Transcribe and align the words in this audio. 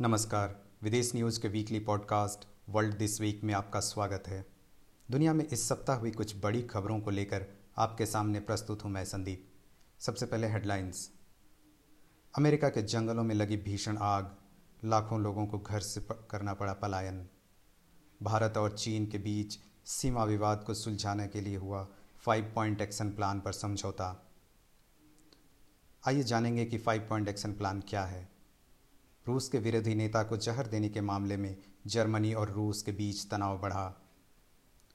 नमस्कार, 0.00 0.64
विदेश 0.82 1.14
न्यूज़ 1.14 1.40
के 1.40 1.48
weekly 1.48 1.78
podcast 1.78 2.48
world 2.68 2.94
this 2.94 3.20
week 3.20 3.44
में 3.44 3.54
आपका 3.54 3.80
स्वागत 3.80 4.24
है। 4.26 4.46
दुनिया 5.10 5.32
में 5.32 5.48
इस 5.48 5.68
सप्ताह 5.68 5.96
हुई 5.96 6.10
कुछ 6.10 6.36
बड़ी 6.40 6.62
खबरों 6.62 7.00
को 7.00 7.10
लेकर 7.10 7.46
आपके 7.78 8.06
सामने 8.06 8.40
प्रस्तुत 8.40 8.84
हूँ 8.84 8.90
मैं 8.90 9.04
संदीप। 9.04 9.52
सबसे 10.00 10.26
पहले 10.26 10.46
हेडलाइंस। 10.46 11.12
अमेरिका 12.38 12.68
के 12.68 12.82
जंगलों 12.82 13.24
में 13.24 13.34
लगी 13.34 13.56
भीषण 13.56 13.96
आग, 13.96 14.36
लाखों 14.84 15.20
लोगों 15.20 15.46
को 15.46 15.58
घर 15.58 15.80
से 15.80 16.06
करना 16.30 16.54
पड़ा 16.54 16.72
पलायन। 16.72 17.28
भारत 18.22 18.56
और 18.56 18.78
चीन 18.78 19.06
के 19.06 19.18
बीच 19.18 19.58
सीमा 19.84 20.24
विवाद 20.24 20.64
को 20.64 20.74
सुलझाने 20.74 21.28
के 21.28 21.40
लिए 21.40 21.56
हुआ 21.56 21.88
फाइव 22.16 22.52
पॉइंट 22.54 22.80
एक्शन 22.80 23.10
प्लान 23.10 23.40
पर 23.40 23.52
समझौता। 23.52 24.32
आइए 26.08 26.22
जानेंगे 26.22 26.64
कि 26.64 26.78
फाइव 26.78 27.06
पॉइंट 27.08 27.28
एक्शन 27.28 27.52
प्लान 27.52 27.80
क्या 27.80 28.04
है। 28.04 28.33
रूस 29.28 29.48
के 29.48 29.58
विरोधी 29.58 29.94
नेता 29.94 30.22
को 30.22 30.36
जहर 30.36 30.66
देने 30.66 30.88
के 30.88 31.00
मामले 31.00 31.36
में 31.36 31.56
जर्मनी 31.86 32.34
और 32.34 32.50
रूस 32.50 32.82
के 32.82 32.92
बीच 32.92 33.30
तनाव 33.30 33.58
बढ़ा। 33.58 34.00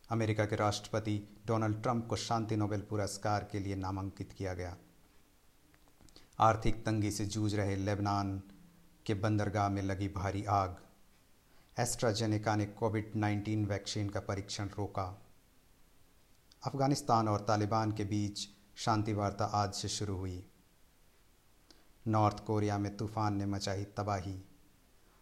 अमेरिका 0.10 0.46
के 0.46 0.56
राष्ट्रपति 0.56 1.38
डोनाल्ड 1.46 1.82
ट्रंप 1.82 2.08
को 2.08 2.16
शांति 2.16 2.56
नोबेल 2.56 2.82
पुरस्कार 2.82 3.50
के 3.52 3.60
लिए 3.60 3.76
नामांकित 3.76 4.34
किया 4.34 4.54
गया। 4.54 4.78
आर्थिक 6.40 6.86
तंगी 6.86 7.12
से 7.12 7.26
जूझ 7.26 7.56
रहे 7.56 7.76
लेबनान 7.76 8.44
के 9.06 9.14
बंदरगाह 9.14 9.70
में 9.70 9.82
लगी 9.82 10.08
भारी 10.08 10.46
आग। 10.46 10.78
एस्ट्राजेनेका 11.80 12.56
ने 12.56 12.66
कोविड 12.66 13.12
19 13.16 13.66
वैक्सीन 13.66 14.10
का 14.10 14.20
परीक्षण 14.20 14.66
रोका। 14.66 15.22
अफ़गानिस्तान 16.64 17.28
और 17.28 17.40
तालिबान 17.40 17.92
के 17.92 18.04
बीच 18.04 18.48
शांति 18.76 19.14
वार्ता 19.14 19.46
आज 19.46 19.74
से 19.74 19.88
शुरू 19.88 20.16
हुई। 20.18 20.46
नॉर्थ 22.08 22.46
कोरिया 22.46 22.78
में 22.78 22.98
तूफ़ान 22.98 23.36
ने 23.36 23.46
मचाई 23.46 23.84
तबाही। 23.84 24.42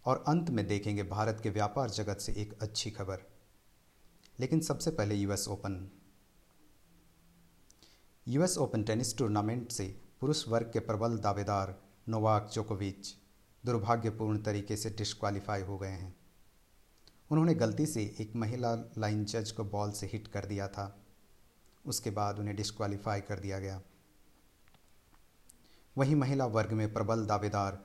और 0.06 0.24
अंत 0.28 0.50
में 0.50 0.68
देखेंगे 0.68 1.04
भारत 1.04 1.40
के 1.44 1.50
व्यापार 1.50 1.90
जगत 1.90 2.18
से 2.18 2.32
एक 2.34 2.62
अच्छी 2.62 2.92
खबर। 2.92 3.20
लेकिन 4.40 4.60
सबसे 4.60 4.92
पहले 4.92 5.16
US 5.16 5.48
open. 5.48 5.92
US 8.28 8.58
open 8.58 8.84
tennis 8.84 9.18
tournament 9.18 9.72
से 9.72 10.02
पुरुष 10.20 10.48
वर्ग 10.48 10.72
के 10.74 10.80
प्रबल 10.80 11.18
दावेदार 11.18 11.84
नोवाक 12.10 12.50
जोकोविच 12.54 13.16
दुर्भाग्यपूर्ण 13.66 14.44
तरीके 14.44 14.78
से 14.78 14.90
डिस्क्वालीफाई 14.90 15.62
हो 15.62 15.78
गए 15.78 15.90
हैं। 15.90 16.16
उन्होंने 17.32 17.54
गलती 17.54 17.86
से 17.86 18.16
एक 18.20 18.36
महिला 18.36 18.76
लाइन 18.98 19.26
जज 19.26 19.52
को 19.52 19.64
बॉल 19.64 19.92
से 19.92 20.06
हिट 20.08 20.28
कर 20.28 20.46
दिया 20.46 20.68
था। 20.68 21.06
उसके 21.86 22.10
बाद 22.10 22.40
उन्हें 22.40 22.56
डिस्क्वालीफाई 22.56 23.22
कर 23.22 23.40
दिया 23.40 23.60
गया। 23.60 23.82
वहीं 25.98 26.16
महिला 26.16 26.46
वर्ग 26.46 26.72
में 26.72 26.94
प्रबल 26.94 27.26
दावेदार 27.26 27.80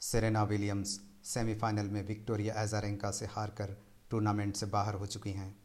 सेरेना 0.00 0.42
विलियम्स 0.42 1.00
सेमीफाइनल 1.24 1.86
में 1.86 2.06
विक्टोरिया 2.06 2.62
एजारेंका 2.62 3.10
से 3.10 3.26
हारकर 3.26 3.76
टूर्नामेंट 4.10 4.56
से 4.56 4.66
बाहर 4.66 4.94
हो 4.94 5.06
चुकी 5.06 5.30
हैं। 5.30 5.56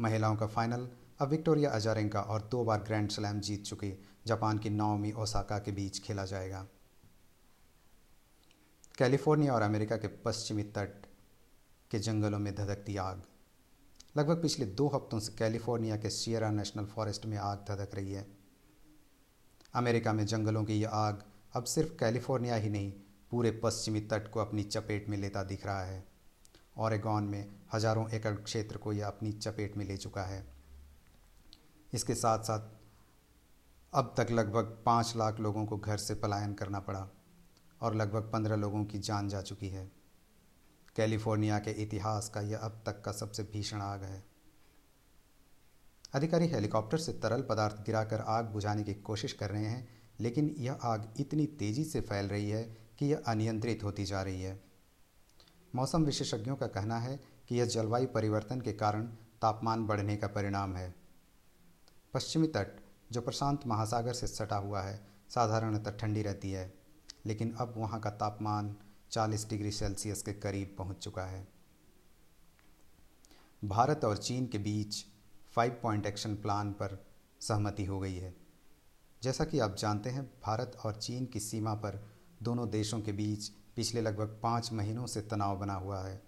महिलाओं 0.00 0.36
का 0.36 0.46
फाइनल 0.46 0.88
अब 1.18 1.28
विक्टोरिया 1.28 1.70
अजारेंका 1.70 2.20
और 2.20 2.42
दो 2.42 2.64
बार 2.64 2.78
ग्रैंड 2.78 3.10
स्लैम 3.10 3.40
जीत 3.40 3.64
चुके 3.64 3.92
जापान 4.26 4.58
की 4.58 4.70
नाओमी 4.70 5.12
ओसाका 5.12 5.58
के 5.58 5.72
बीच 5.72 6.00
खेला 6.00 6.24
जाएगा। 6.24 6.66
कैलिफ़ोर्निया 8.98 9.54
और 9.54 9.62
अमेरिका 9.62 9.96
के 9.96 10.08
पश्चिमी 10.08 10.62
तट 10.62 11.06
के 11.90 11.98
जंगलों 11.98 12.38
में 12.38 12.54
धधकती 12.54 12.96
आग। 12.96 13.22
लगभग 14.16 14.42
पिछले 14.42 14.66
दो 14.66 14.88
हफ्तों 14.88 15.20
से 15.20 15.32
कैलिफ़ोर्निया 15.38 15.96
के 15.96 16.10
सियरा 16.10 16.50
नेशनल 16.50 16.84
फॉरेस्ट 16.84 17.26
में 17.26 17.38
आग 17.38 17.64
धधक 17.68 17.94
रही 17.94 18.12
है। 18.12 18.37
अमेरिका 19.74 20.12
में 20.12 20.24
जंगलों 20.26 20.64
की 20.64 20.80
यह 20.80 20.90
आग 20.90 21.22
अब 21.56 21.64
सिर्फ़ 21.64 21.90
कैलिफ़ोर्निया 21.90 22.54
ही 22.54 22.70
नहीं, 22.70 22.92
पूरे 23.30 23.50
पश्चिमी 23.64 24.00
तट 24.00 24.30
को 24.30 24.40
अपनी 24.40 24.62
चपेट 24.62 25.08
में 25.08 25.16
लेता 25.18 25.42
दिख 25.42 25.66
रहा 25.66 25.82
है। 25.82 26.06
ओरेगॉन 26.78 27.24
में 27.24 27.48
हज़ारों 27.74 28.08
एकड़ 28.10 28.34
क्षेत्र 28.34 28.76
को 28.76 28.92
यह 28.92 29.06
अपनी 29.06 29.32
चपेट 29.32 29.76
में 29.76 29.84
ले 29.84 29.96
चुका 29.96 30.22
है। 30.22 30.44
इसके 31.92 32.14
साथ 32.14 32.38
साथ 32.38 32.70
अब 33.92 34.14
तक 34.16 34.30
लगभग 34.30 34.76
पाँच 34.86 35.12
लाख 35.16 35.40
लोगों 35.40 35.64
को 35.66 35.76
घर 35.76 35.96
से 35.96 36.14
पलायन 36.14 36.54
करना 36.54 36.80
पड़ा 36.80 37.06
और 37.80 37.94
लगभग 37.94 38.30
पंद्रह 38.32 38.56
लोगों 38.56 38.84
की 38.84 38.98
जान 38.98 39.28
जा 39.28 39.42
चुकी 39.42 39.68
है। 39.68 39.90
कैलिफ़ोर्निया 40.96 41.58
के 41.58 41.70
इतिहास 41.82 42.28
का 42.28 42.40
यह 42.40 42.58
अब 42.58 42.82
तक 42.86 43.02
का 43.04 43.12
सबसे 43.12 43.42
भीषण 43.42 43.80
आग 43.80 44.02
है। 44.02 44.22
अधिकारी 46.14 46.46
हेलीकॉप्टर 46.46 46.98
से 46.98 47.12
तरल 47.12 47.42
पदार्थ 47.42 47.86
गिराकर 47.86 48.20
आग 48.20 48.44
बुझाने 48.44 48.82
की 48.82 48.94
कोशिश 48.94 49.32
कर 49.32 49.50
रहे 49.50 49.64
हैं, 49.64 49.88
लेकिन 50.20 50.54
यह 50.58 50.72
आग 50.72 51.14
इतनी 51.20 51.46
तेज़ी 51.46 51.84
से 51.84 52.00
फैल 52.00 52.26
रही 52.26 52.50
है 52.50 52.76
कि 52.98 53.06
यह 53.06 53.22
अनियंत्रित 53.26 53.84
होती 53.84 54.04
जा 54.04 54.22
रही 54.22 54.42
है। 54.42 54.60
मौसम 55.74 56.04
विशेषज्ञों 56.04 56.56
का 56.56 56.66
कहना 56.66 56.98
है 56.98 57.20
कि 57.48 57.56
यह 57.56 57.64
जलवायु 57.64 58.06
परिवर्तन 58.06 58.60
के 58.60 58.72
कारण 58.72 59.06
तापमान 59.42 59.86
बढ़ने 59.86 60.16
का 60.16 60.26
परिणाम 60.26 60.76
है। 60.76 60.94
पश्चिमी 62.14 62.46
तट, 62.46 62.80
जो 63.12 63.20
प्रशांत 63.20 63.60
महासागर 63.66 64.12
से 64.12 64.26
सटा 64.26 64.56
हुआ 64.56 64.82
है, 64.82 65.06
साधारणतः 65.30 65.90
ठंडी 65.90 66.22
रहती 66.22 66.50
है, 66.50 66.74
लेकिन 67.26 67.52
अब 67.52 67.74
वहाँ 67.76 68.00
का 68.00 68.10
तापमान 68.10 68.76
40 69.10 69.48
डिग्री 69.48 69.72
सेल्सियस 69.72 70.22
के 70.22 70.32
करीब 70.32 70.74
पहुँच 70.78 70.96
चुका 70.96 71.22
है। 71.22 71.48
भारत 73.64 74.04
और 74.04 74.16
चीन 74.16 74.46
के 74.46 74.58
बीच 74.58 75.06
फाइव 75.58 75.80
पॉइंट 75.82 76.06
एक्शन 76.06 76.36
प्लान 76.36 76.72
पर 76.72 77.06
सहमति 77.40 77.84
हो 77.84 78.00
गई 78.00 78.14
है। 78.14 78.36
जैसा 79.22 79.44
कि 79.44 79.58
आप 79.58 79.76
जानते 79.76 80.10
हैं, 80.10 80.40
भारत 80.46 80.78
और 80.84 80.96
चीन 80.96 81.26
की 81.26 81.40
सीमा 81.40 81.74
पर 81.74 82.16
दोनों 82.42 82.70
देशों 82.70 83.00
के 83.00 83.12
बीच 83.12 83.48
पिछले 83.48 84.00
लगभग 84.00 84.40
पाँच 84.42 84.72
महीनों 84.72 85.06
से 85.06 85.20
तनाव 85.20 85.58
बना 85.58 85.74
हुआ 85.74 86.06
है। 86.06 86.22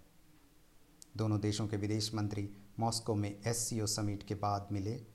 दोनों 1.17 1.39
देशों 1.39 1.67
के 1.67 1.77
विदेश 1.77 2.13
मंत्री 2.13 2.57
मॉस्को 2.79 3.15
में 3.15 3.41
एससीओ 3.47 3.85
समिट 3.85 4.23
के 4.23 4.35
बाद 4.35 4.67
मिले 4.71 5.05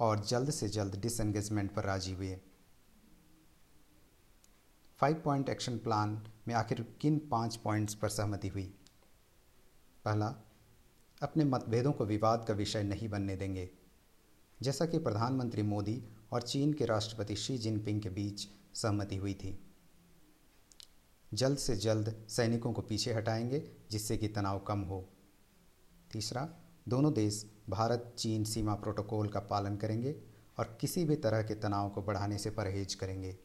और 0.00 0.24
जल्द 0.24 0.50
से 0.50 0.68
जल्द 0.68 0.96
डिसएंगेजमेंट 0.96 1.74
पर 1.74 1.84
राज़ी 1.84 2.12
हुए। 2.12 2.40
फाइव 4.98 5.22
पॉइंट 5.24 5.48
एक्शन 5.48 5.78
प्लान 5.78 6.26
में 6.48 6.54
आखिर 6.54 6.96
किन 7.00 7.18
पाँच 7.18 7.56
पॉइंट्स 7.56 7.94
पर 7.94 8.08
सहमति 8.08 8.48
हुई? 8.48 8.74
पहला 10.04 10.47
अपने 11.22 11.44
मतभेदों 11.44 11.92
को 11.92 12.04
विवाद 12.04 12.44
का 12.48 12.54
विषय 12.54 12.82
नहीं 12.82 13.08
बनने 13.08 13.36
देंगे। 13.36 13.70
जैसा 14.62 14.86
कि 14.86 14.98
प्रधानमंत्री 14.98 15.62
मोदी 15.62 16.04
और 16.32 16.42
चीन 16.42 16.72
के 16.72 16.84
राष्ट्रपति 16.84 17.36
शी 17.36 17.58
जिनपिंग 17.58 18.02
के 18.02 18.10
बीच 18.10 18.48
सहमति 18.74 19.16
हुई 19.16 19.34
थी। 19.34 19.58
जल्द 21.34 21.58
से 21.58 21.76
जल्द 21.76 22.26
सैनिकों 22.28 22.72
को 22.72 22.82
पीछे 22.82 23.12
हटाएँगे, 23.12 23.70
जिससे 23.90 24.16
कि 24.16 24.28
तनाव 24.28 24.58
कम 24.58 24.80
हो। 24.80 25.08
तीसरा, 26.12 26.48
दोनों 26.88 27.12
देश 27.12 27.50
भारत 27.68 28.14
चीन 28.18 28.44
सीमा 28.44 28.74
प्रोटोकॉल 28.74 29.28
का 29.28 29.40
पालन 29.40 29.76
करेंगे 29.76 30.22
और 30.58 30.78
किसी 30.80 31.04
भी 31.04 31.16
तरह 31.16 31.42
के 31.42 31.54
तनाव 31.54 31.88
को 31.88 32.02
बढ़ाने 32.02 32.38
से 32.38 32.50
परहेज 32.50 32.94
करेंगे। 32.94 33.38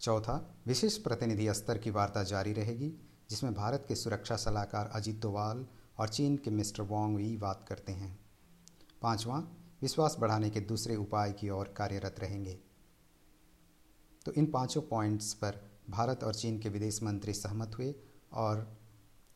चौथा 0.00 0.54
विशेष 0.66 0.96
प्रतिनिधि 0.96 1.54
स्तर 1.54 1.78
की 1.78 1.90
वार्ता 1.90 2.22
जारी 2.22 2.52
रहेगी 2.52 3.11
जिसमें 3.32 3.54
भारत 3.54 3.84
के 3.88 3.94
सुरक्षा 3.94 4.36
सलाहकार 4.36 4.86
अजीत 4.86 5.20
डोवाल 5.20 5.66
और 5.98 6.08
चीन 6.08 6.36
के 6.36 6.50
मिस्टर 6.50 6.82
वांग 6.82 7.16
वी 7.16 7.36
बात 7.36 7.64
करते 7.68 7.92
हैं। 7.92 8.18
पांचवा, 9.02 9.38
विश्वास 9.82 10.16
बढ़ाने 10.20 10.50
के 10.50 10.60
दूसरे 10.60 10.96
उपाय 10.96 11.32
की 11.32 11.50
ओर 11.50 11.74
कार्यरत 11.76 12.16
रहेंगे। 12.18 12.58
तो 14.26 14.32
इन 14.32 14.46
पाँचों 14.46 14.82
पॉइंट्स 14.82 15.34
पर 15.34 15.70
भारत 15.90 16.24
और 16.24 16.34
चीन 16.34 16.58
के 16.58 16.68
विदेश 16.68 17.02
मंत्री 17.02 17.32
सहमत 17.32 17.78
हुए 17.78 17.94
और 18.32 18.78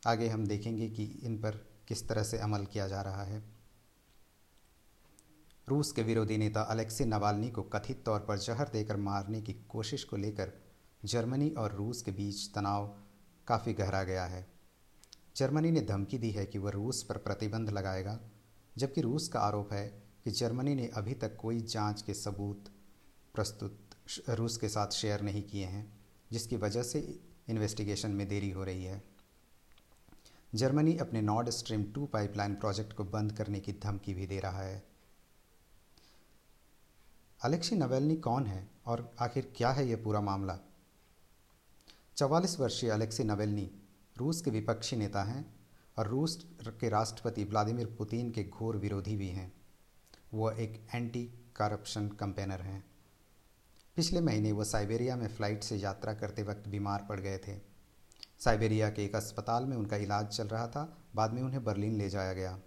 आगे 0.06 0.28
हम 0.28 0.46
देखेंगे 0.46 0.88
कि 0.88 1.04
इन 1.04 1.38
पर 1.38 1.50
किस 1.88 2.08
तरह 2.08 2.22
से 2.22 2.38
अमल 2.38 2.64
किया 2.64 2.88
जा 2.88 3.02
रहा 3.02 3.22
है। 3.22 3.42
रूस 5.68 5.92
के 5.92 6.02
विरोधी 6.02 6.36
नेता 6.38 6.60
अलेक्सी 6.60 7.04
नवालनी 7.04 7.50
को 7.50 7.62
कथित 7.62 8.04
तौर 8.04 8.20
पर 8.20 8.38
जहर 8.38 8.68
देकर 8.68 8.96
मारने 8.96 9.42
की 9.42 9.52
कोशिश 9.52 10.04
को 10.04 10.16
लेकर 10.16 10.52
जर्मनी 11.04 11.50
और 11.50 11.72
रूस 11.72 12.02
के 12.02 12.10
बीच 12.10 12.54
तनाव 12.54 12.98
काफ़ी 13.48 13.72
गहरा 13.72 14.02
गया 14.02 14.24
है। 14.24 14.46
जर्मनी 15.36 15.70
ने 15.70 15.80
धमकी 15.80 16.18
दी 16.18 16.30
है 16.30 16.46
कि 16.46 16.58
वह 16.58 16.70
रूस 16.70 17.02
पर 17.02 17.16
प्रतिबंध 17.16 17.70
लगाएगा, 17.70 18.20
जबकि 18.78 19.00
रूस 19.00 19.28
का 19.28 19.40
आरोप 19.40 19.72
है 19.72 20.02
कि 20.24 20.30
जर्मनी 20.30 20.74
ने 20.74 20.88
अभी 20.88 21.14
तक 21.14 21.36
कोई 21.36 21.60
जाँच 21.60 22.02
के 22.02 22.14
सबूत 22.14 22.64
प्रस्तुत 23.34 23.80
रूस 24.28 24.56
के 24.56 24.68
साथ 24.68 24.88
शेयर 24.88 25.20
नहीं 25.20 25.42
किए 25.42 25.64
हैं, 25.64 26.00
जिसकी 26.32 26.56
वजह 26.56 26.82
से 26.82 27.20
इन्वेस्टिगेशन 27.48 28.10
में 28.10 28.28
देरी 28.28 28.50
हो 28.50 28.64
रही 28.64 28.84
है। 28.84 29.04
जर्मनी 30.54 30.96
अपने 30.96 31.20
Nord 31.20 31.50
Stream 31.50 31.84
two 31.84 32.06
pipeline 32.06 32.54
project 32.54 32.92
को 32.92 33.04
बंद 33.04 33.32
करने 33.32 33.60
की 33.60 33.72
धमकी 33.72 34.14
भी 34.14 34.26
दे 34.26 34.40
रहा 34.40 34.62
है। 34.62 34.86
अलेक्सी 37.42 37.76
नवेलनी 37.76 38.16
कौन 38.16 38.46
है 38.46 38.70
और 38.86 39.14
आखिर 39.18 39.52
क्या 39.56 39.70
है 39.70 39.88
यह 39.88 40.00
पूरा 40.04 40.20
मामला? 40.20 40.58
चवालीस 42.18 42.60
वर्षीय 42.60 42.90
अलेक्सी 42.90 43.24
नवेलनी 43.24 43.70
रूस 44.16 44.40
के 44.40 44.50
विपक्षी 44.50 44.96
नेता 44.96 45.22
हैं 45.22 45.56
और 45.98 46.08
रूस 46.08 46.46
के 46.68 46.88
राष्ट्रपति 46.88 47.44
व्लादिमीर 47.44 47.86
पुतिन 47.98 48.30
के 48.30 48.44
घोर 48.44 48.76
विरोधी 48.76 49.16
भी 49.16 49.28
हैं। 49.28 49.52
वह 50.34 50.56
एक 50.58 50.86
एंटी 50.94 51.24
करप्शन 51.56 52.08
कंपेनर 52.08 52.60
हैं। 52.60 52.84
पिछले 53.96 54.20
महीने 54.20 54.52
वह 54.52 54.64
साइबेरिया 54.64 55.16
में 55.16 55.28
फ़्लाइट 55.28 55.62
से 55.62 55.76
यात्रा 55.76 56.14
करते 56.14 56.42
वक्त 56.42 56.68
बीमार 56.68 57.06
पड़ 57.08 57.20
गए 57.20 57.38
थे। 57.38 57.58
साइबेरिया 58.40 58.90
के 58.90 59.04
एक 59.04 59.16
अस्पताल 59.16 59.64
में 59.64 59.76
उनका 59.76 59.96
इलाज 59.96 60.26
चल 60.26 60.48
रहा 60.48 60.68
था, 60.68 60.98
बाद 61.14 61.32
में 61.32 61.42
उन्हें 61.42 61.64
बर्लिन 61.64 61.96
ले 61.96 62.08
जाया 62.08 62.32
गया। 62.32 62.58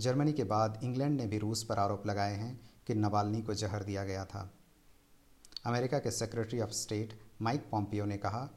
जर्मनी 0.00 0.32
के 0.32 0.44
बाद 0.44 0.80
इंग्लैंड 0.82 1.20
ने 1.20 1.26
भी 1.26 1.38
रूस 1.38 1.64
पर 1.64 1.78
आरोप 1.78 2.06
लगाए 2.06 2.34
हैं 2.34 2.70
कि 2.86 2.94
नवालनी 2.94 3.42
को 3.42 3.54
जहर 3.54 3.82
दिया 3.82 4.04
गया 4.04 4.24
था। 4.24 4.54
अमेरिका 5.66 5.98
के 5.98 6.10
secretary 6.10 6.60
of 6.60 6.70
state 6.70 7.20
Mike 7.42 7.70
Pompeo 7.70 8.04
ने 8.04 8.16
कहा 8.16 8.50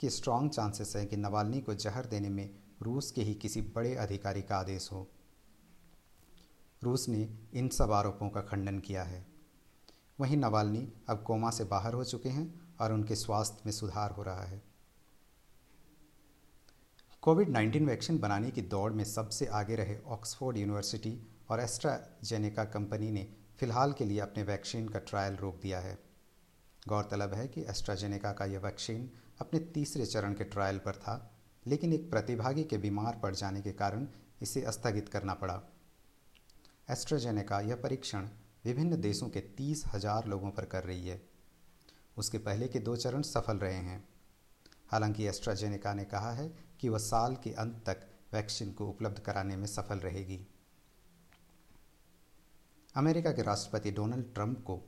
कि 0.00 0.10
स्ट्रॉन्ग 0.10 0.50
चांसेस 0.50 0.96
हैं 0.96 1.06
कि 1.06 1.16
नवालनी 1.16 1.60
को 1.60 1.74
जहर 1.74 2.06
देने 2.06 2.28
में 2.28 2.54
रूस 2.82 3.10
के 3.10 3.22
ही 3.22 3.34
किसी 3.34 3.60
बड़े 3.60 3.94
अधिकारी 3.94 4.42
का 4.42 4.56
आदेश 4.56 4.88
हो। 4.92 5.08
रूस 6.82 7.08
ने 7.08 7.38
इन 7.54 7.68
सब 7.68 7.92
आरोपों 7.92 8.28
का 8.28 8.40
खंडन 8.40 8.78
किया 8.78 9.02
है। 9.02 9.26
वहीं 10.20 10.36
नवालनी 10.36 10.92
अब 11.08 11.22
कोमा 11.22 11.50
से 11.50 11.64
बाहर 11.64 11.94
हो 11.94 12.04
चुके 12.04 12.28
हैं 12.28 12.76
और 12.80 12.92
उनके 12.92 13.16
स्वास्थ्य 13.16 13.62
में 13.66 13.72
सुधार 13.72 14.10
हो 14.10 14.22
रहा 14.22 14.44
है। 14.44 14.62
कोविड 17.22 17.48
19 17.48 17.86
वैक्सीन 17.86 18.18
बनाने 18.18 18.50
की 18.50 18.62
दौड़ 18.62 18.92
में 18.92 19.04
सबसे 19.04 19.46
आगे 19.46 19.74
रहे 19.74 19.98
ऑक्सफोर्ड 20.06 20.56
यूनिवर्सिटी 20.56 21.26
और 21.48 21.60
एस्ट्राजेनेका 21.60 22.64
कंपनी 22.64 23.10
ने 23.10 23.36
फ़िलहाल 23.58 23.92
के 23.92 24.04
लिए 24.04 24.20
अपने 24.20 24.42
वैक्सीन 24.42 24.88
का 24.88 24.98
ट्रायल 24.98 25.36
रोक 25.36 25.60
दिया 25.60 25.80
है। 25.80 26.03
गौरतलब 26.86 27.34
है 27.34 27.46
कि 27.48 27.60
एस्ट्राजेनेका 27.60 28.32
का 28.32 28.44
यह 28.44 28.58
वैक्सीन 28.58 29.10
अपने 29.40 29.60
तीसरे 29.74 30.06
चरण 30.06 30.34
के 30.34 30.44
ट्रायल 30.44 30.78
पर 30.78 30.96
था, 30.96 31.30
लेकिन 31.66 31.92
एक 31.92 32.10
प्रतिभागी 32.10 32.64
के 32.64 32.78
बीमार 32.78 33.18
पड़ 33.22 33.34
जाने 33.34 33.62
के 33.62 33.72
कारण 33.72 34.06
इसे 34.42 34.64
स्थगित 34.72 35.08
करना 35.08 35.34
पड़ा। 35.34 35.60
एस्ट्राजेनेका 36.88 37.60
यह 37.60 37.76
परीक्षण 37.76 38.28
विभिन्न 38.64 39.00
देशों 39.00 39.28
के 39.28 39.40
तीस 39.40 39.84
हज़ार 39.86 40.26
लोगों 40.26 40.50
पर 40.50 40.64
कर 40.64 40.84
रही 40.84 41.08
है। 41.08 41.20
उसके 42.16 42.38
पहले 42.38 42.68
के 42.68 42.78
दो 42.78 42.96
चरण 42.96 43.22
सफल 43.22 43.56
रहे 43.56 43.74
हैं। 43.74 44.02
हालाँकि 44.88 45.26
एस्ट्राजेनेका 45.26 45.94
ने 45.94 46.04
कहा 46.04 46.32
है 46.32 46.48
कि 46.80 46.88
वह 46.88 46.98
साल 46.98 47.36
के 47.36 47.52
अंत 47.52 47.82
तक 47.86 48.06
वैक्सीन 48.32 48.72
को 48.72 48.88
उपलब्ध 48.88 49.18
कराने 49.18 49.56
में 49.56 49.66
सफल 49.66 49.98
रहेगी। 49.98 50.46
अमेरिका 52.94 53.32
के 53.32 53.42
राष्ट्रपति 53.42 53.90
डोनाल्ड 53.90 54.34
ट्रंप 54.34 54.62
को 54.62 54.82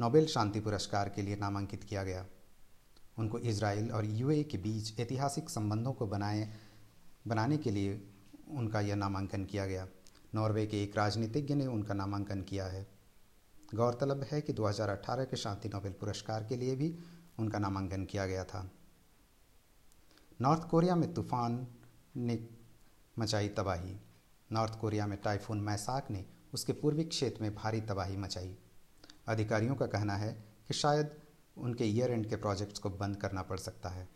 नोबेल 0.00 0.26
शांति 0.26 0.60
पुरस्कार 0.60 1.08
के 1.08 1.22
लिए 1.22 1.36
नामांकित 1.36 1.84
किया 1.84 2.04
गया। 2.04 2.26
उनको 3.18 3.38
इसराइल 3.38 3.90
और 3.92 4.04
यूए 4.04 4.42
के 4.42 4.58
बीच 4.58 5.00
ऐतिहासिक 5.00 5.50
संबंधों 5.50 5.92
को 5.92 6.06
बनाए, 6.06 6.54
बनाने 7.26 7.56
के 7.56 7.70
लिए 7.70 8.10
उनका 8.50 8.80
यह 8.80 8.94
नामांकन 8.94 9.44
किया 9.44 9.66
गया। 9.66 9.88
नॉर्वे 10.34 10.66
के 10.66 10.82
एक 10.82 10.96
राजनीतिज्ञ 10.96 11.54
ने 11.54 11.66
उनका 11.66 11.94
नामांकन 11.94 12.42
किया 12.42 12.66
है। 12.66 12.86
गौरतलब 13.74 14.26
है 14.32 14.40
कि 14.40 14.52
2018 14.52 15.24
के 15.24 15.36
शांति 15.36 15.68
नोबेल 15.68 15.92
पुरस्कार 15.92 16.44
के 16.44 16.56
लिए 16.56 16.76
भी 16.76 16.98
उनका 17.38 17.58
नामांकन 17.58 18.04
किया 18.04 18.26
गया 18.26 18.44
था। 18.44 18.70
नॉर्थ 20.40 20.62
कोरिया 20.62 20.96
में 20.96 21.14
तूफ़ान 21.14 21.66
ने 22.16 22.48
मचाई 23.18 23.48
तबाही। 23.48 23.96
नॉर्थ 24.52 24.80
कोरिया 24.80 25.06
में 25.06 25.18
टाइफून 25.24 25.60
मैसाक 25.60 26.10
ने 26.10 26.24
उसके 26.54 26.72
पूर्वी 26.72 27.04
क्षेत्र 27.04 27.42
में 27.42 27.54
भारी 27.54 27.80
तबाही 27.80 28.16
मचाई। 28.16 28.56
अधिकारियों 29.28 29.74
का 29.74 29.86
कहना 29.86 30.16
है 30.16 30.32
कि 30.68 30.74
शायद 30.74 31.10
उनके 31.56 31.84
ईयर 31.84 32.10
एंड 32.10 32.28
के 32.28 32.36
प्रोजेक्ट्स 32.36 32.78
को 32.78 32.90
बंद 32.90 33.16
करना 33.16 33.42
पड़ 33.42 33.58
सकता 33.58 33.88
है। 33.88 34.08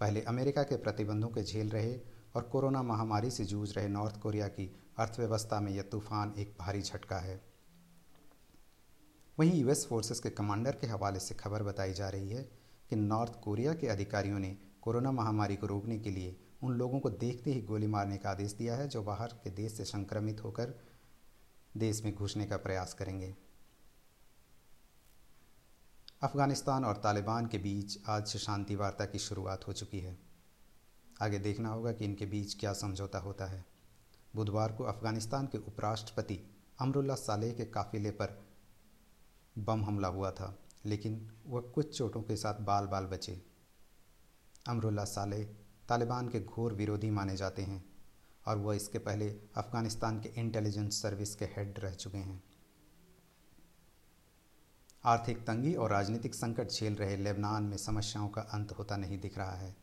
पहले 0.00 0.20
अमेरिका 0.22 0.62
के 0.62 0.76
प्रतिबंधों 0.76 1.28
के 1.28 1.42
झेल 1.42 1.70
रहे 1.70 1.94
और 2.36 2.42
कोरोना 2.42 2.82
महामारी 2.82 3.30
से 3.30 3.44
जूझ 3.44 3.68
रहे 3.76 3.88
नॉर्थ 3.88 4.20
कोरिया 4.20 4.48
की 4.48 4.70
अर्थव्यवस्था 4.98 5.60
में 5.60 5.72
यह 5.72 5.82
तूफ़ान 5.82 6.34
एक 6.38 6.54
भारी 6.60 6.82
झटका 6.82 7.18
है। 7.18 7.40
वहीं 9.38 9.60
यूएस 9.60 9.86
फोर्सेस 9.88 10.20
के 10.20 10.30
कमांडर 10.30 10.76
के 10.80 10.86
हवाले 10.86 11.18
से 11.18 11.34
खबर 11.34 11.62
बताई 11.62 11.92
जा 11.92 12.08
रही 12.08 12.28
है 12.28 12.42
कि 12.90 12.96
नॉर्थ 12.96 13.40
कोरिया 13.40 13.74
के 13.74 13.86
अधिकारियों 13.86 14.38
ने 14.38 14.56
कोरोना 14.82 15.12
महामारी 15.12 15.56
को 15.56 15.66
रोकने 15.66 15.98
के 15.98 16.10
लिए 16.10 16.36
उन 16.62 16.72
लोगों 16.72 17.00
को 17.00 17.10
देखते 17.10 17.52
ही 17.52 17.60
गोली 17.62 17.86
मारने 17.86 18.16
का 18.16 18.30
आदेश 18.30 18.52
दिया 18.52 18.76
है 18.76 18.88
जो 18.88 19.02
बाहर 19.02 19.28
के 19.44 19.50
देश 19.50 19.76
से 19.76 19.84
संक्रमित 19.84 20.44
होकर 20.44 20.74
देश 21.76 22.02
में 22.04 22.14
घुसने 22.14 22.46
का 22.46 22.56
प्रयास 22.56 22.94
करेंगे। 22.94 23.34
अफ़गानिस्तान 26.22 26.84
और 26.84 26.96
तालिबान 26.96 27.46
के 27.46 27.58
बीच 27.58 27.96
आज 28.08 28.26
से 28.26 28.38
शांति 28.38 28.74
वार्ता 28.76 29.04
की 29.04 29.18
शुरुआत 29.18 29.66
हो 29.68 29.72
चुकी 29.72 30.00
है। 30.00 30.16
आगे 31.22 31.38
देखना 31.38 31.68
होगा 31.68 31.92
कि 31.92 32.04
इनके 32.04 32.26
बीच 32.26 32.54
क्या 32.60 32.72
समझौता 32.72 33.18
होता 33.18 33.46
है। 33.46 33.64
बुधवार 34.36 34.72
को 34.72 34.84
अफ़गानिस्तान 34.84 35.46
के 35.46 35.58
उपराष्ट्रपति 35.58 36.38
अमरुल्ला 36.80 37.14
सालेह 37.14 37.52
के 37.52 37.64
काफिले 37.66 38.10
पर 38.10 38.36
बम 39.56 39.84
हमला 39.84 40.08
हुआ 40.08 40.30
था, 40.30 40.54
लेकिन 40.86 41.30
वह 41.46 41.60
कुछ 41.74 41.96
चोटों 41.98 42.22
के 42.22 42.36
साथ 42.36 42.60
बाल 42.60 42.86
बाल 42.86 43.06
बचे। 43.06 43.40
अमरुल्ला 44.68 45.04
सालेह 45.04 45.44
तालिबान 45.88 46.28
के 46.28 46.40
घोर 46.40 46.74
विरोधी 46.74 47.10
माने 47.10 47.36
जाते 47.36 47.62
हैं 47.62 47.84
और 48.46 48.58
वह 48.58 48.76
इसके 48.76 48.98
पहले 48.98 49.30
अफ़गानिस्तान 49.56 50.20
के 50.20 50.40
इंटेलिजेंस 50.40 51.02
सर्विस 51.02 51.34
के 51.34 51.44
हेड 51.56 51.78
रह 51.78 51.94
चुके 51.94 52.18
हैं। 52.18 52.42
आर्थिक 55.04 55.38
तंगी 55.38 55.74
और 55.74 55.90
राजनीतिक 55.90 56.34
संकट 56.34 56.70
झेल 56.70 56.94
रहे 56.94 57.16
लेबनान 57.16 57.62
में 57.62 57.76
समस्याओं 57.76 58.28
का 58.28 58.40
अंत 58.40 58.72
होता 58.72 58.96
नहीं 58.96 59.18
दिख 59.20 59.38
रहा 59.38 59.52
है। 59.52 59.76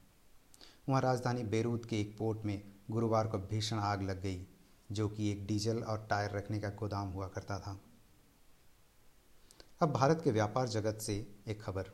वहाँ 0.89 1.01
राजधानी 1.01 1.43
बेरूत 1.43 1.85
के 1.85 2.01
एक 2.01 2.17
पोर्ट 2.17 2.45
में 2.45 2.61
गुरुवार 2.91 3.27
को 3.27 3.37
भीषण 3.37 3.77
आग 3.77 4.01
लग 4.01 4.21
गई, 4.21 4.47
जो 4.91 5.09
कि 5.09 5.31
एक 5.31 5.47
डीजल 5.47 5.79
और 5.79 6.07
टायर 6.09 6.31
रखने 6.31 6.59
का 6.59 6.69
गोदाम 6.69 7.07
हुआ 7.07 7.27
करता 7.27 7.59
था। 7.59 7.79
अब 9.81 9.91
भारत 9.91 10.21
के 10.23 10.31
व्यापार 10.31 10.67
जगत 10.67 10.97
से 11.01 11.35
एक 11.47 11.61
खबर। 11.61 11.91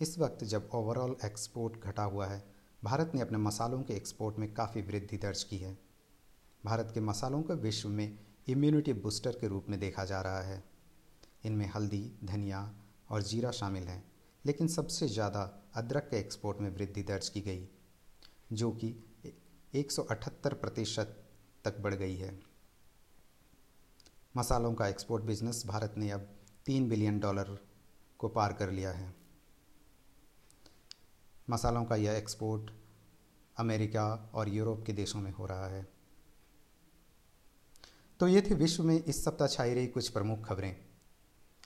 इस 0.00 0.18
वक्त 0.18 0.44
जब 0.44 0.70
ओवरऑल 0.72 1.16
एक्सपोर्ट 1.24 1.84
घटा 1.84 2.02
हुआ 2.02 2.26
है, 2.26 2.44
भारत 2.84 3.12
ने 3.14 3.20
अपने 3.20 3.38
मसालों 3.38 3.82
के 3.82 3.94
एक्सपोर्ट 3.94 4.38
में 4.38 4.54
काफ़ी 4.54 4.82
वृद्धि 4.82 5.16
दर्ज 5.16 5.42
की 5.42 5.58
है। 5.58 5.78
भारत 6.64 6.90
के 6.94 7.00
मसालों 7.00 7.42
को 7.42 7.54
विश्व 7.54 7.88
में 7.88 8.18
इम्यूनिटी 8.48 8.92
बूस्टर 8.92 9.30
के 9.30 9.48
रूप 9.48 9.66
में 9.68 9.80
देखा 9.80 10.04
जा 10.04 10.20
रहा 10.20 10.40
है। 10.40 10.77
इनमें 11.44 11.66
हल्दी, 11.66 12.18
धनिया 12.24 12.74
और 13.10 13.22
जीरा 13.22 13.50
शामिल 13.50 13.82
हैं, 13.82 14.04
लेकिन 14.44 14.68
सबसे 14.68 15.08
ज़्यादा 15.08 15.70
अदरक 15.74 16.08
के 16.10 16.16
एक्सपोर्ट 16.16 16.58
में 16.58 16.70
वृद्धि 16.70 17.02
दर्ज 17.02 17.28
की 17.28 17.40
गई, 17.40 17.68
जो 18.52 18.70
कि 18.72 18.94
178 19.72 20.54
प्रतिशत 20.54 21.16
तक 21.64 21.78
बढ़ 21.80 21.94
गई 21.94 22.16
है। 22.16 22.38
मसालों 24.36 24.74
का 24.74 24.88
एक्सपोर्ट 24.88 25.24
बिज़नेस 25.24 25.62
भारत 25.66 25.94
ने 25.96 26.10
अब 26.10 26.28
तीन 26.66 26.88
बिलियन 26.88 27.18
डॉलर 27.18 27.58
को 28.18 28.28
पार 28.28 28.52
कर 28.52 28.70
लिया 28.70 28.90
है। 28.90 29.14
मसालों 31.50 31.84
का 31.84 31.96
यह 31.96 32.12
एक्सपोर्ट 32.12 32.70
अमेरिका 33.56 34.30
और 34.34 34.48
यूरोप 34.48 34.84
के 34.86 34.92
देशों 34.92 35.20
में 35.20 35.30
हो 35.32 35.46
रहा 35.46 35.66
है। 35.66 35.86
तो 38.20 38.28
ये 38.28 38.42
थी 38.42 38.54
विश्व 38.54 38.82
में 38.82 39.04
इस 39.04 39.24
सप्ताह 39.24 39.48
छाई 39.48 39.74
रही 39.74 39.86
कुछ 39.86 40.08
प्रमुख 40.08 40.46
खबरें। 40.46 40.87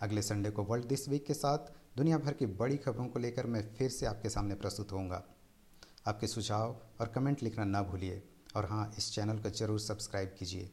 अगले 0.03 0.23
संडे 0.23 0.51
को 0.51 0.63
वर्ल्ड 0.63 0.87
दिस 0.87 1.09
वीक 1.09 1.27
के 1.27 1.35
साथ 1.35 1.73
दुनिया 1.97 2.19
भर 2.19 2.33
की 2.33 2.47
बड़ी 2.57 2.77
खबरों 2.77 3.07
को 3.07 3.19
लेकर 3.19 3.47
मैं 3.47 3.63
फिर 3.75 3.91
से 3.91 4.07
आपके 4.07 4.29
सामने 4.29 4.55
प्रस्तुत 4.55 4.93
होऊँगा। 4.93 5.23
आपके 6.07 6.27
सुझाव 6.27 6.77
और 7.01 7.13
कमेंट 7.15 7.43
लिखना 7.43 7.65
ना 7.65 7.83
भूलिए 7.83 8.23
और 8.57 8.65
हाँ 8.65 8.91
इस 8.99 9.13
चैनल 9.15 9.39
को 9.39 9.51
ज़रूर 9.51 9.81
सब्सक्राइब 9.81 10.35
कीजिए। 10.39 10.71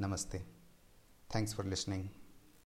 नमस्ते। 0.00 0.38
Thanks 1.30 1.54
for 1.54 1.66
listening 1.66 2.08